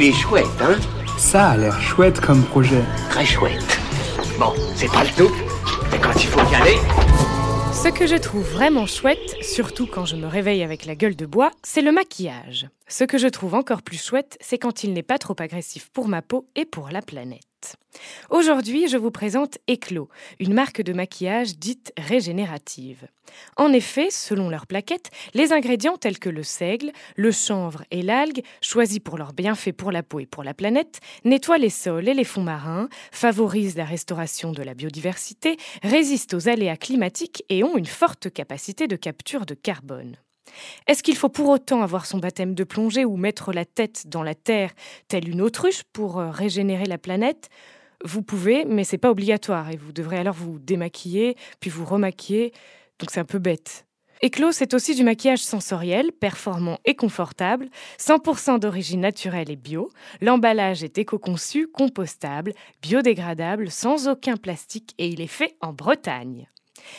[0.00, 0.76] Il est chouette, hein
[1.16, 2.84] Ça a l'air chouette comme projet.
[3.10, 3.80] Très chouette.
[4.38, 5.34] Bon, c'est pas le tout,
[5.90, 6.76] mais quand il faut y aller...
[7.72, 11.26] Ce que je trouve vraiment chouette, surtout quand je me réveille avec la gueule de
[11.26, 12.68] bois, c'est le maquillage.
[12.86, 16.06] Ce que je trouve encore plus chouette, c'est quand il n'est pas trop agressif pour
[16.06, 17.47] ma peau et pour la planète.
[18.30, 23.08] Aujourd'hui, je vous présente Eclos, une marque de maquillage dite régénérative.
[23.56, 28.42] En effet, selon leurs plaquettes, les ingrédients tels que le seigle, le chanvre et l'algue,
[28.60, 32.12] choisis pour leurs bienfaits pour la peau et pour la planète, nettoient les sols et
[32.12, 37.78] les fonds marins, favorisent la restauration de la biodiversité, résistent aux aléas climatiques et ont
[37.78, 40.16] une forte capacité de capture de carbone.
[40.86, 44.22] Est-ce qu'il faut pour autant avoir son baptême de plongée ou mettre la tête dans
[44.22, 44.72] la terre,
[45.08, 47.48] telle une autruche, pour euh, régénérer la planète?
[48.04, 52.52] Vous pouvez, mais c'est pas obligatoire et vous devrez alors vous démaquiller, puis vous remaquiller,
[52.98, 53.86] donc c'est un peu bête.
[54.22, 57.68] Eclos, c'est aussi du maquillage sensoriel, performant et confortable,
[58.00, 59.90] 100% d'origine naturelle et bio.
[60.20, 66.48] L'emballage est éco-conçu, compostable, biodégradable, sans aucun plastique et il est fait en Bretagne.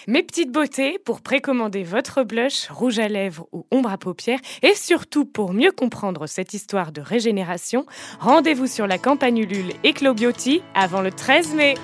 [0.08, 4.76] Mes petites beautés, pour précommander votre blush, rouge à lèvres ou ombre à paupières, et
[4.76, 7.86] surtout pour mieux comprendre cette histoire de régénération,
[8.20, 11.76] rendez-vous sur la campagne Ulule Eclobioty avant le 13 mai.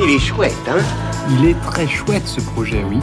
[0.00, 0.82] Il est chouette, hein?
[1.30, 2.98] Il est très chouette ce projet, oui.